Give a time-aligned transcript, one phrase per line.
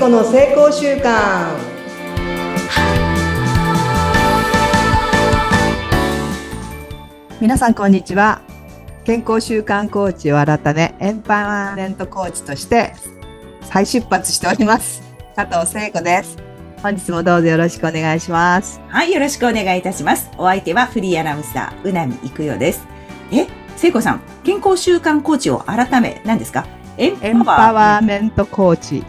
[0.00, 1.58] 子の成功習慣
[7.38, 8.40] 皆さんこんにちは。
[9.04, 12.94] 健康習慣コーチを改めエンパワーメントコーチとして
[13.60, 15.02] 再出発しております。
[15.36, 16.38] 加藤聖子です。
[16.82, 18.80] 本日もどうぞよろしくお願いします。
[18.88, 20.30] はい、よろしくお願いいたします。
[20.38, 22.86] お相手はフリーアナウンサー、うなみいくよです。
[23.30, 26.64] え、聖子さん、健康習慣コーチを改め、何ですか？
[26.96, 29.04] エンエンパワーメントコーチ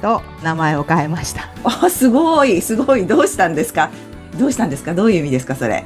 [0.00, 3.06] と名前を変えましたあ、すごい、すごい。
[3.06, 3.90] どうしたんですか？
[4.38, 4.94] どうしたんですか？
[4.94, 5.84] どういう意味ですかそれ？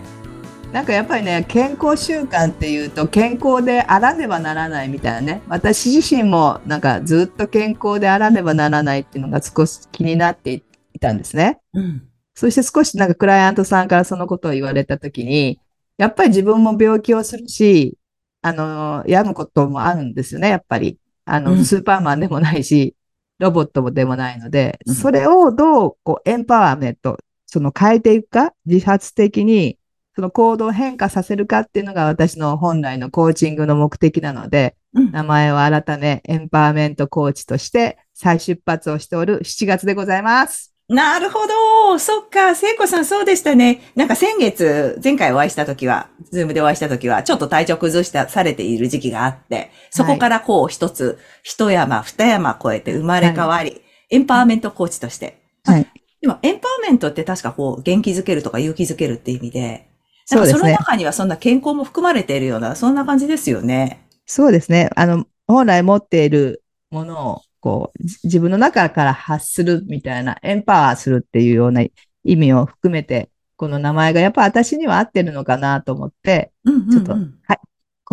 [0.72, 10.62] なんかやっぱりね健康習慣っていうと健康であらねばならないみたいなね私自身もなんかずっと健康であらねばならないっていうのが少し気になって
[10.94, 11.60] いたんですね。
[11.74, 12.08] うん。
[12.34, 15.60] そして少しなんかクライアントさんからそのことを言われたときに、
[15.98, 17.98] やっぱり自分も病気をするし、
[18.40, 20.98] あの、病むこともあるんですよね、やっぱり。
[21.26, 22.96] あの、うんスーパーマンでもないし、
[23.42, 29.78] ロボットもでもないので、うんそれをどう、こう、エンパワーメント、その変えていくか、自発的に、
[30.14, 35.10] その行動を変化させるかっていうのが私の本来のコーチングの目的なので、うん。
[35.10, 40.72] 名前を改め、エンパワーメントコーチとして再出発をしておる7月でございます。
[40.88, 41.52] なるほど。
[41.98, 42.54] そっか。
[42.54, 43.80] 聖子さんそうでしたね。
[43.94, 55.42] なんか先月、前回お会いした時は、ズームでお会いした時は、ちょっと体調崩した、されている時期があって、そこからこう一つ、一山、二山越えて生まれ変わり、エンパワーメントコーチとして。
[55.64, 55.86] はい。
[56.20, 59.88] でも、エンパワーメントって確かこう、元気づけるとか勇気づけるって意味で、
[60.30, 64.06] なんかその中にはそんな健康も含まれているような、そんな感じですよね。
[64.26, 64.88] そうですね。
[64.94, 71.82] あの、本来持っているものを、こう、じ自分の中から発するみたいな、エンパワーするっていうような
[72.24, 76.90] 意味を含めて、この名前がやっぱ私には合ってるのかなと思って、うんうん、うん。
[76.90, 77.16] ちょっと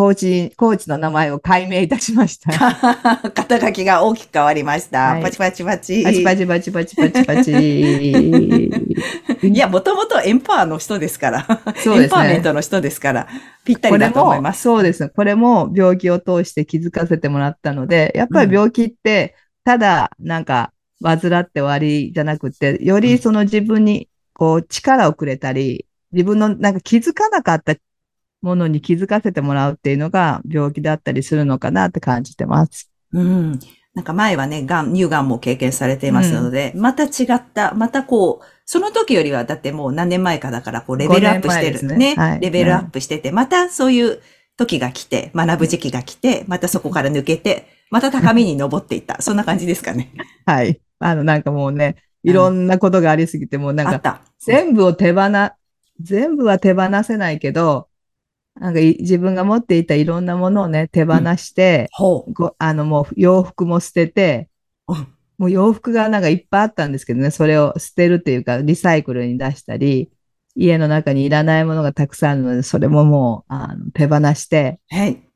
[0.00, 2.50] コーチ、コーチの名前を改名いたしました。
[3.36, 5.10] 肩書きが大きく変わりました。
[5.10, 6.02] はいパチパチパチ。
[6.02, 7.50] パチパチパチパチパチパチ。
[9.46, 11.46] いや、もともとエンパワーの人ですから。
[11.84, 13.26] そうですねエンパワーメントの人ですから。
[13.62, 14.62] ぴったりだと思いも、ます。
[14.62, 15.10] そうですね。
[15.14, 27.76] これも病気を通して気づかせてもらったので、やっぱり病気って、ただ、なんか、患って終わりじゃなくて、よりその自分に、こう、力をくれたり、自分のなんか気づかなかった
[28.42, 32.90] ものに気づかせてもらうっていうのが病気だったりするのかなって感じてます。
[33.12, 33.58] うん。
[33.94, 41.96] なんか前はね、がん、乳がんも経験されていますので、また違った、またこう、その時よりはだってもう何年前かだからこうレベルアップして5年前でする。
[41.96, 44.20] ねねはいレベルアップしてて、またそういう
[44.56, 49.20] 時が来て、学ぶ時期が来て、またそこから抜けて、また高みに登っていった。
[49.20, 50.12] そんな感じですかね。
[50.46, 50.80] はい。
[51.00, 54.22] あの、なんかもうね、いろんなことがありすぎて、もうなんか。
[54.38, 55.30] 全部を手放、
[56.00, 57.88] 全部は手放せないけど、
[58.54, 62.32] なんかい自分が持っていたいろんなものをね、手放して、ほう。
[62.32, 64.48] ごあのもう洋服も捨てて、
[64.88, 70.12] うんもう洋服がなんかいっぱいあったんですけどね、それを捨てるっていうか、リサイクルに出したり、
[70.54, 75.26] 家の中にいらないものがたくさんあるので、それももうあの手放して、はい。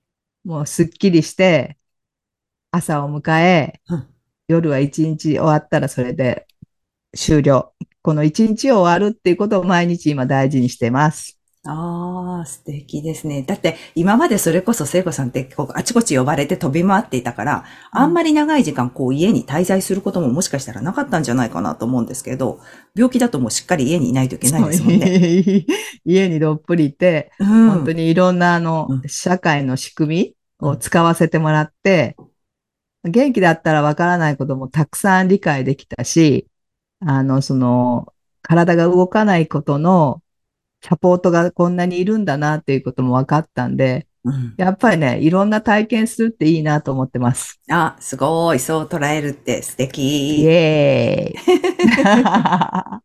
[0.45, 1.79] もうすっきりして、
[2.71, 4.15] 朝を迎え、うん
[4.47, 6.47] 夜は一日終わったらそれで
[7.17, 7.73] 終了。
[8.03, 11.39] この一日を終わるっていうことを毎日今大事にしてます。
[11.67, 13.43] ああ、素敵ですね。
[13.43, 22.61] だって、今までそれこそ聖子さんって、こう、あちこち呼ばれて飛び回っていたから、あんまり長い時間、こう、家に滞在することももしかしたらなかったんじゃないかなと思うんですけど、
[22.95, 25.65] 病気だともうしっかり家にいないといけないですもんね。
[26.05, 27.71] 家にどっぷりいて、うん。
[27.71, 32.15] 本当にいろんなあのうん、社会の仕組みを使わせてもらって、
[33.05, 36.47] 元気だったらわからないこともたくさん理解できたし、
[37.01, 40.21] あの、その、体が動かないことの
[40.87, 47.61] サポートがこんなにいるんだなっていうことも分かったんで、うんやっぱりね、いろんな体験するっていいなと思ってます。
[47.71, 48.59] あ、すごい。
[48.59, 53.01] そう捉えるって素イ敵エー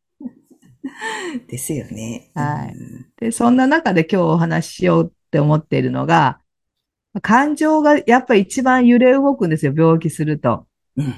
[1.46, 2.32] イ ですよね。
[2.34, 6.40] はいうんで、そんな中で今日お話ししようって思っているのが、
[7.22, 10.68] 感情がやっぱり一番揺れ動くんですよ、病気すると。
[10.96, 11.16] うん。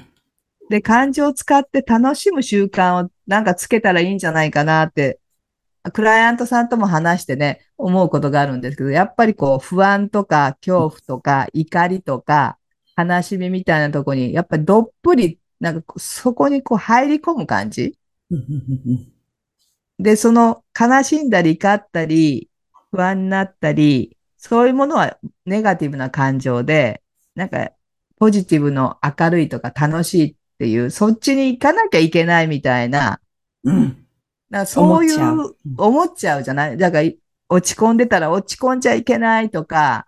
[0.68, 5.20] で、感情を使って楽しむ習慣をなんかつけたらいいんじゃないかなって、
[5.90, 12.58] クライアントさんとも話してね、思うことがあるんですけど、やっぱりこう不安とか恐怖とか怒りとか
[12.96, 17.98] 悲しみみたいなとこに、やっぱりどっぷり、なんかそこにこう入り込む感じ？
[19.98, 22.48] で、その悲しんだり怒ったり
[22.90, 27.02] 不安になったり、そういうものはネガティブな感情で、
[27.34, 27.70] なんか
[28.18, 33.20] ポジティブの明るいとか楽しいっていう、そっちに行かなきゃいけないみたいな、
[33.64, 34.01] うん。
[34.52, 34.58] うん。
[34.58, 36.76] なんかそういう、思っちゃうじゃない？
[36.76, 37.10] だから、
[37.48, 40.06] 落ち込んでたら落ち込んじゃいけないとか、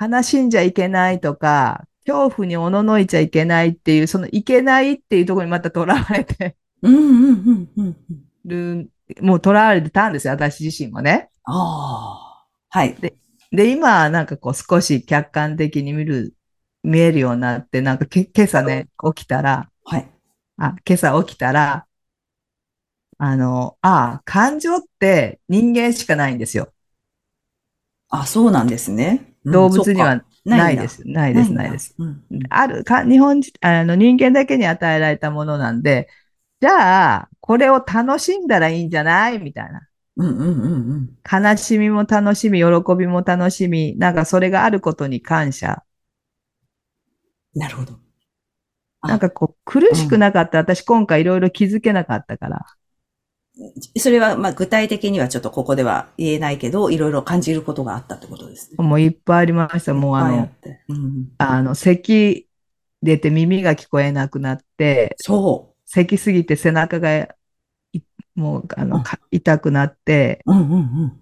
[0.00, 8.24] 悲しんじゃいけないとか、恐怖におののいちゃいけないっていう、そのいけないっていうところにまた囚われてうんうんうんうんうん。
[8.44, 8.90] る、
[9.20, 11.30] もう囚われてたんですよ、私自身もね。
[11.44, 12.78] ああ。
[12.78, 12.96] はい。
[13.50, 16.34] で、今はなんかこう少し客観的に見る、
[16.82, 20.10] 見えるようになって、なんかけ今朝ね、起きたら、はい。
[20.58, 21.86] あ、今朝起きたら、
[23.18, 26.72] あの、ああ、感情って人間しかないんですよ。
[28.08, 29.34] あ、そうなんですね。
[29.44, 31.06] うん動物にはないです。
[31.06, 31.94] ないです、ないです。。
[31.98, 36.08] うんあるか、日本人、あの人間だけに与えられたものなんで、
[36.60, 39.38] じゃあ、これを楽しんだらいいんじゃない？
[39.38, 39.86] みたいな。
[40.16, 41.50] うんうんうんうん。
[41.52, 42.66] 悲しみも楽しみ、喜
[42.96, 45.82] びも楽しみ、なんかそれがあることに感謝。
[47.54, 47.98] なるほど。
[49.02, 50.58] あなんかこう、苦しくなかった。
[50.58, 52.64] 私今回いろいろ気づけなかったから。
[53.96, 58.84] それは、まあ、具体的にはちょっとここでは言えないけど、いろいろ感じることがあったってことですね。
[58.84, 59.94] もういっぱいありました。
[59.94, 60.48] もうあの
[60.88, 62.48] うん、あの、咳
[63.02, 67.16] 出て耳が聞こえなくなって、そ咳すぎて背中が
[67.92, 68.00] い
[68.34, 70.52] もう、あうん痛くなって、う。
[70.52, 71.20] うんうんうん。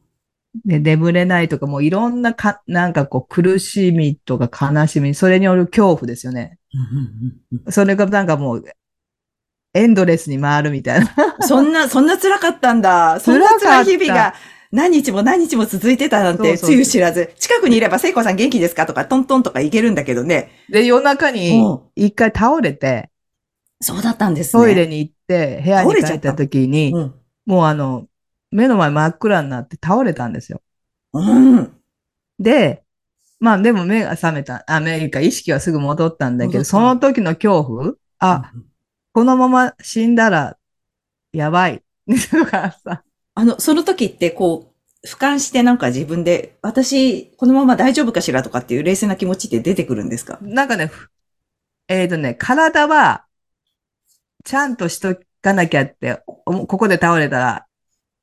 [0.64, 6.58] で、眠れないとか、もういろんなか、なんかこう、苦しみとか悲しみ、それによる恐怖ですよね。
[6.74, 8.64] うんうんうんそれがなんかもう、
[9.74, 11.06] エンドレスに回るみたいな。
[11.40, 13.20] うんそんな、 そんな辛かったんだ。
[13.20, 14.34] そんな辛い日々が
[14.70, 17.32] 何日も何日も続いてたなんて、つゆ知らず。
[17.38, 18.86] 近くにいれば、聖子さん元気ですか？
[18.86, 20.50] とか、トントンとかいけるんだけどね。
[20.70, 23.10] で、夜中にうん一回倒れて、
[23.80, 24.62] そうだったんですね。
[24.62, 27.14] トイレに行って、部屋に帰った時に、うん。
[27.46, 28.06] もうあの、
[28.50, 30.60] 目の前真っ暗になって倒れたんですよ。
[31.12, 31.20] う
[31.60, 31.72] ん。
[32.38, 32.82] で、
[33.40, 37.92] まあでも目が覚めた、あ、目か意識はすぐ戻ったんだけど、その時の恐怖？
[38.20, 38.52] あ、
[39.12, 40.56] このまま死んだら
[41.32, 41.82] やばい。
[42.30, 43.02] とかさ、
[43.34, 44.74] あの、その時ってこ
[45.04, 50.38] う、俯瞰してなんか自分で、私、このまま大丈夫かしらとかっていう冷静な気持ちって出てくるんですか？
[50.42, 51.10] なんかね、ふ
[51.88, 53.24] えっ、とね、体は
[54.44, 57.66] ちゃんとしとかなきゃって、おここで倒れたら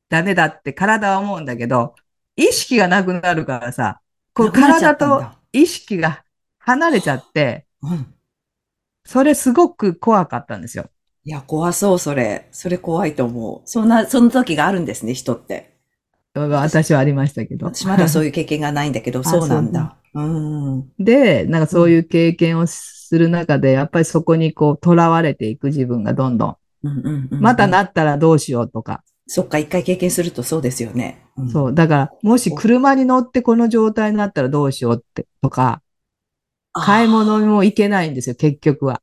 [0.09, 1.95] ダメだって体は思うんだけど、
[2.35, 3.99] 意識がなくなるからさ、
[4.33, 6.23] こう体と意識が
[6.59, 8.13] 離れちゃって、うん。
[9.09, 10.85] それすごく怖かったんですよ。
[11.23, 12.47] いや、怖そう、それ。
[12.51, 13.67] それ怖いと思う。
[13.67, 15.73] そんな、その時があるんですね、人って。
[16.35, 17.65] 私はありましたけど。
[17.65, 19.95] 私まだそういう経験がないんだけど、 あそうなんだ。
[20.13, 20.89] うん。
[20.99, 26.55] で、なんかそういう経験をする中で、やっぱりそこにこう、囚われていく自分がどんどん。
[26.83, 27.65] うんうんうんまた。
[27.65, 29.03] なったらどうしようとか。
[29.25, 31.23] そっか、一回経験するとそうですよね。
[31.35, 31.73] うんそう。
[31.73, 35.81] だから、もし車に乗ってこの状態になったらどうしようって、とか、
[36.73, 39.01] 買い物にも行けないんですよ、結局は。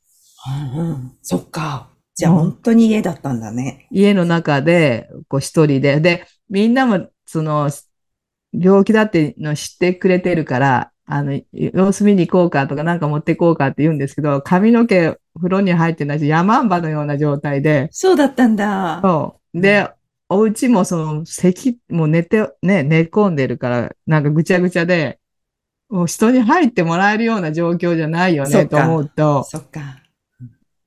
[0.75, 1.13] うんうん。
[1.23, 1.89] そっか。
[2.15, 3.89] じゃあうん本当に家だったんだね。
[3.91, 6.01] 家の中で、こう一人で。
[6.01, 7.71] で、みんなも、その、
[8.53, 19.01] 病気だってのを知ってくれてるから、あの、様子見に行こうかとかなんか持って行こうかって言うんですけど、髪の毛風呂に入ってないし、山んばのような状態で、そうだったんだ。
[19.03, 19.61] そう。
[19.61, 19.89] で、
[20.29, 25.21] お家もその、咳、もう寝て、ね、寝込んでるから、なんかぐちゃぐちゃで、
[25.89, 30.03] もう人に入ってもらえるような状況じゃないよね、と思うと、そっか。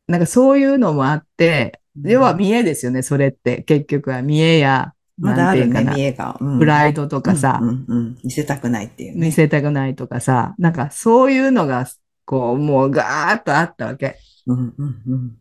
[0.08, 3.62] なんかそういうのもあって、要は見栄ですよね、それって。
[3.64, 6.38] 結局は見栄や、まだあるね、見栄が。
[6.40, 9.28] うんプライドとかさ、うんうんうん見せたくないっていうね。
[9.28, 11.86] 見せたくないとかさ、なんかそういうのが、
[12.26, 14.18] こう、もうガーッとあったわけ。
[14.48, 15.36] うんうんうん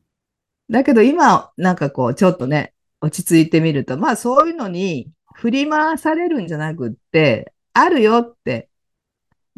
[0.70, 8.68] だけど今、なんかこう、ちょっとね、落ち着いてみると、まあそういうのに振り回されるんじゃなくって、あるよって、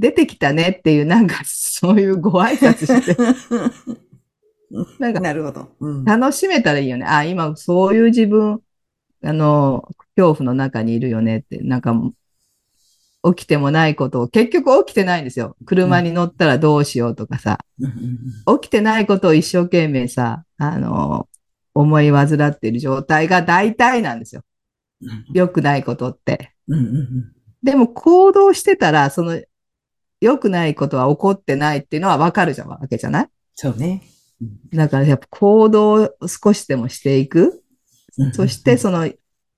[0.00, 3.16] 出てきたねっていう、なんか そういうご挨拶して、
[4.98, 5.68] なんかなるほど。
[5.80, 7.04] うん楽しめたらいいよね。
[7.06, 8.60] あ、今そういう自分、
[9.22, 11.94] あの、恐怖の中にいるよねって、なんか、
[13.22, 15.54] 起きてもないことを、結局起きてないんですよ。
[15.66, 17.58] 車に乗ったらどうしようとかさ、
[18.60, 21.28] 起きてないことを一生懸命さ、あの、
[21.74, 24.42] 思い患っている状態が大体なんですよ。
[25.02, 26.52] うん良くないことって。
[27.62, 29.40] でも行動してたら、その、
[30.20, 33.28] 良くないことは起こってないっていうのはわかるじゃん、わけじゃない？
[33.54, 34.02] そうね。
[34.72, 37.62] だからやっぱ行動を少しでもしていく。
[38.18, 39.08] うんそして、その、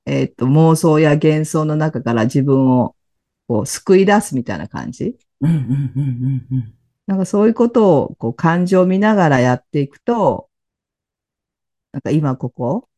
[0.06, 2.94] えっと、妄想や幻想の中から自分を、
[3.48, 5.16] こう、救い出すみたいな感じ？
[5.40, 6.74] うんうんうんうんうん
[7.06, 10.48] なんかそういうことを、こう、感情を見ながらやっていくと、
[11.92, 12.88] なんか今ここ、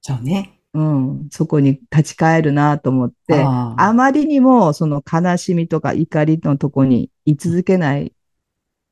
[0.00, 0.53] そうね。
[0.74, 8.12] うん、そこに立ち返るなと思って、あまりにもその悲しみとか怒りのとこに居続けない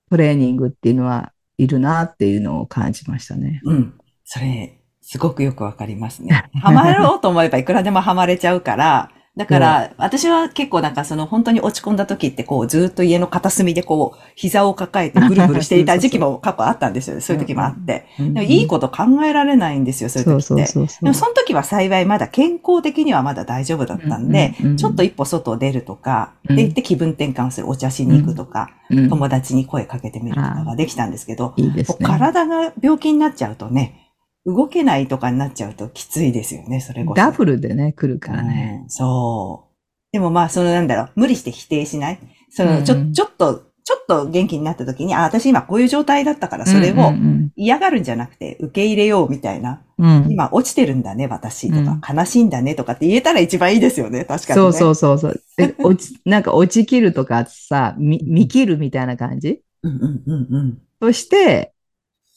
[0.09, 3.61] トレーニングっていうのはいるなっていうのを感じましたね。
[3.65, 3.95] うん。
[4.25, 6.49] それ、すごくよくわかりますね。
[6.55, 17.19] ハマろうと思えばいくらでもハマれちゃうから、だから、私は結構なんかその本当に落ち込んだ時ってこうずっと家の片隅でこう膝を抱えてブルブルしていた時期も 過去あったんですよ。
[17.23, 18.05] そういう時もあって。
[18.19, 20.45] でもいいこと考えられないんですよ、そういう時って。
[20.45, 21.05] そうそうそうそう。
[21.05, 26.57] でもその時は幸いまだ健康的にはまだ大丈夫だったんでうんうんうん、ちょっと一歩外を出るとか、うん。
[26.57, 29.09] で行って気分転換する、お茶しに行くとか、うん。
[29.09, 31.85] 友達に声かけてみるとかができたんですけど、いいね。
[32.03, 34.02] 体が病気になっちゃうとね、
[34.45, 37.15] 動けないとかになっちゃうときついですよね、それこそ。
[37.15, 38.81] ダブルでね、来るからね。
[38.85, 39.73] うんそう。
[40.13, 42.19] でもまあ、そのなんだろう、無理して否定しない。
[42.51, 49.83] その、ちょ、うんちょっと、ちょっと元気になった時に、あ、私今こういう状態だったから、それうをん嫌がるんじゃなくて、受け入れようみたいな。
[49.99, 54.63] うんうん今落ちてるんだね、私とうか、悲しいんだねとかって言えたら一番いいですよね、確かに、ね。
[54.63, 55.41] そうそうそうそう。
[55.57, 59.63] で落ち、 なんか落ちきるとかさ、見、見切るみたいな感じ？
[59.83, 60.79] うんうんうんうん。
[61.01, 61.73] そして、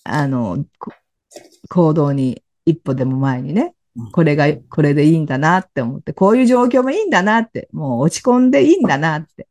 [0.04, 0.92] あの、こ
[1.70, 9.48] 行動に一歩でも前にねうん、これが、これでいいんだなって思って、こういう状況もいいんだなって、もう落ち込んでいいんだなって、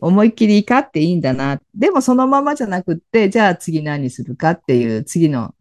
[0.00, 1.60] 思いっきり怒っていいんだな。
[1.74, 5.54] でもそのままじゃなくって、じゃあ次何するかっていう次の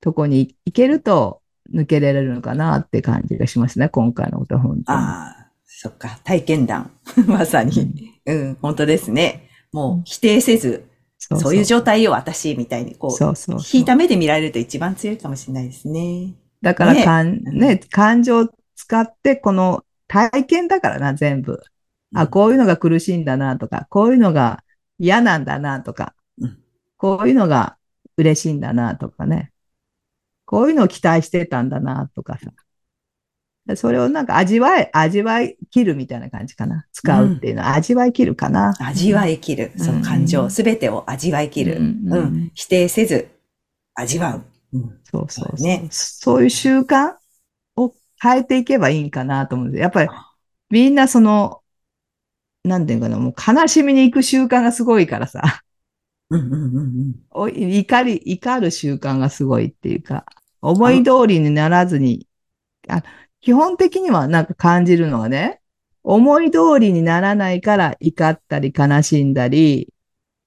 [0.00, 1.40] とこに行けると
[1.72, 4.98] 抜けられるのかなって感じがしますね、今回のことは本当に。
[4.98, 6.90] ああ、そっか、体験談。
[7.26, 8.20] まさに。
[8.26, 9.48] うん、本当ですね。
[9.72, 10.86] もう否定せず、
[11.28, 16.34] そそういう状態よ、私、みたいに、こう、そうそう引いた目で見られると一番強いかもしれないですね。
[16.62, 21.60] だからねかん、ね、感情を使って、この体験だからな、全部。
[22.14, 24.62] あ、こういうのが苦しいんだなとか、こういうのが
[24.98, 26.58] 嫌なんだなとかうん、
[26.96, 27.76] こういうのが
[28.16, 29.52] 嬉しいんだなとかね。
[30.44, 32.52] こういうのを期待してたんだなとかさ。
[33.74, 36.86] それをなんか味わい、味わい切るみたいな感じかな。
[36.92, 38.74] 使うっていうのは味わい切るかな。
[38.78, 39.72] 味わい切る。
[39.76, 41.72] その感情、すべてを味わい切る。
[41.74, 43.28] ううんんうん否定せず、
[43.94, 44.44] 味わう。
[44.72, 45.62] うんそうそう。
[45.62, 47.14] ねそういう習慣
[47.76, 47.92] を
[48.22, 49.82] 変えていけばいいんかなと思うんです。
[49.82, 50.10] やっぱり
[50.70, 51.62] みんなその、
[52.64, 55.42] なんていうかな、もう悲しみに行く習慣がすごいからさ、
[56.30, 60.24] うんうんうんうんお怒り、怒る習慣がすごいっていうか、
[60.60, 62.26] 思い通りにならずに、
[62.88, 63.02] あ
[63.46, 65.60] 基本的にはなんか感じるのはね、
[66.02, 69.94] 思い通りにならないから怒ったり悲しんだり、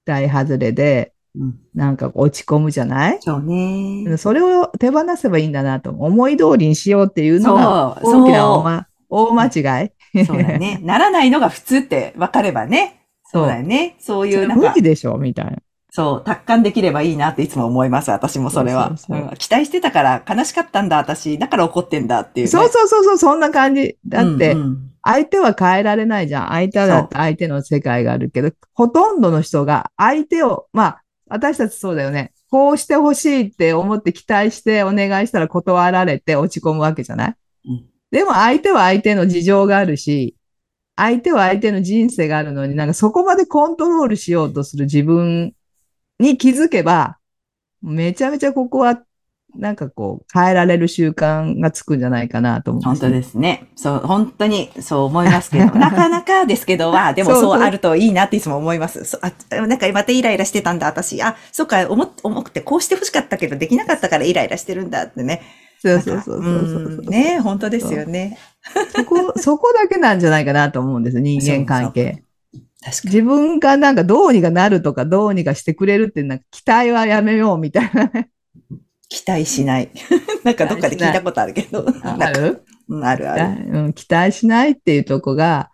[0.04, 3.18] 大外れで、うんなんか落ち込むじゃない？
[3.22, 4.18] そうね。
[4.18, 5.92] それを手放せばいいんだなと。
[5.92, 10.26] 思い通りにしようっていうのが大きな大ま大間違い。
[10.26, 10.78] そうだね。
[10.82, 13.06] ならないのが普通って分かればね。
[13.24, 13.96] そうだよね。
[13.98, 15.16] そういう、なんか無理、でしょ？
[15.16, 15.52] みたいな。
[15.90, 18.88] そう、達観できればいいなっていつも思います、私もそれは。
[18.88, 21.38] そうそうそううん期待してたから悲しかったんだ、私。
[21.38, 22.50] だから怒ってんだっていう、ね。
[22.50, 23.96] そうそうそうそう、そんな感じ。
[24.06, 26.48] だってうん、うん相手は変えられないじゃん。
[26.48, 32.32] 相手だって相手の世界があるけど、ほとんどの人が相手を、まあ、私たちそうだよね。
[32.50, 37.34] こうしてほしいって思って期待してお願いしたら断られて落ち込むわけじゃない？
[37.70, 40.36] うんでも相手は相手の事情があるし、
[40.96, 45.54] 相手は相手の人生があるのになんかそこまでコントロールしようとする自分
[46.20, 47.18] に気づけば、
[47.82, 49.02] めちゃめちゃここは
[49.56, 52.82] なんかこう変えられる習慣がつくんじゃないかなと思う。
[52.82, 53.68] 本当ですね。
[53.74, 59.04] そう、本当にそう思いますけど、 なかなかですけどは、でもそうあるといいなっていつも思います。
[59.04, 59.32] そあ、
[59.66, 61.20] なんかまたイライラしてたんだ、私。
[61.22, 65.42] あ、そっか、重重くてこうして欲しかったけどできなかったからイライラしてるんだってね。
[65.82, 68.36] そうそうそうそうね本当ですよね。
[68.94, 72.22] そこ、そこだけなんじゃないかなと思うんですよ、人間関係。
[72.82, 73.14] 確かに。
[73.14, 78.30] 自分がなんかどうにかなるとかどうにかしてくれるっていうなんか期待はやめようみたいなね。
[79.08, 79.90] 期待しない。
[80.44, 81.84] なんかどっかで聞いたことあるけど。
[82.02, 82.62] ある？
[82.88, 83.66] うんあるある。
[83.70, 85.70] うん期待しないっていうとこが、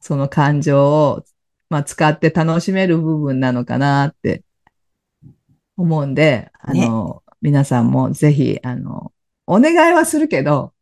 [0.00, 1.24] その感情を、
[1.68, 4.42] まあ、使って楽しめる部分なのかなって
[5.76, 9.12] 思うんで、あの、皆さんもぜひ、あの、
[9.46, 10.72] お願いはするけど、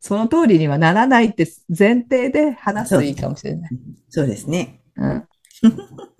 [0.00, 3.70] その通りにはならないって前提で話すといいかもしれない。
[4.10, 4.83] そうですね。
[4.96, 5.28] うん、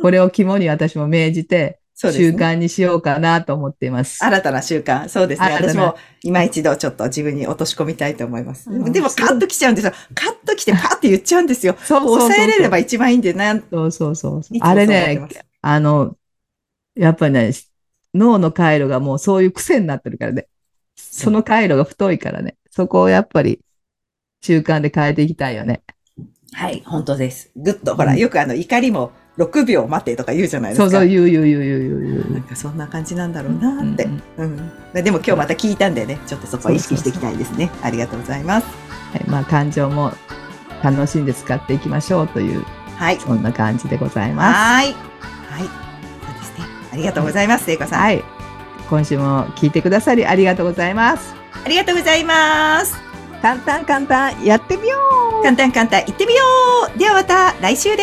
[0.00, 4.22] これを肝に私も命じて、ね習慣にしようかなと思っています。
[4.22, 5.08] 新たな習慣。
[5.08, 5.52] そうですね。
[5.52, 8.68] 私も今一度ちょっと自分に落とし込みたいと思います。
[8.68, 9.92] うんでもカッと来ちゃうんですよ。
[10.14, 11.76] カッと来てパーって言っちゃうんですよ。
[11.84, 13.54] そうそう抑えれれば一番いいんでな。
[13.70, 15.28] そうそうそうそうあれね
[15.60, 16.16] あの、
[16.96, 17.52] やっぱりね、
[18.12, 20.48] 脳の回路がもうそういう癖になってるからね。
[20.96, 22.56] その回路が太いからね。
[22.70, 23.60] そこをやっぱり
[24.42, 25.82] 習慣で変えていきたいよね。
[26.54, 27.50] はい、本当です。
[27.56, 30.90] ぐっと、ほら、うんよくあの、怒りも6秒待てとか言うじゃないですか。
[30.90, 34.04] そうそう、言う言う言う言う言うなんかそんな感じなんだろうなって。
[34.38, 35.04] うんうん。
[35.04, 37.70] でも今日また聞いたんでね、ちょっとそこは意識していきたいですね。
[37.82, 38.66] ありがとうございます。
[39.12, 40.12] はい、まあ感情も
[40.82, 42.64] 楽しんで使っていきましょうという、
[42.96, 43.16] はい。
[43.18, 44.56] そんな感じでございます。
[44.56, 44.92] はーい。
[44.92, 45.62] はい。
[45.62, 46.64] そうですね。
[46.92, 48.00] ありがとうございます、聖子さん。
[48.00, 48.22] はい。
[48.88, 51.34] 今週も聞いてくださりありがとうございます。
[51.64, 53.03] ありがとうございます。
[53.44, 54.96] 簡単簡単やってみよ
[55.40, 55.42] う。
[55.42, 56.42] 簡単簡単行ってみよ
[56.96, 56.98] う。
[56.98, 58.02] ではまた来週で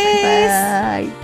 [1.10, 1.21] す。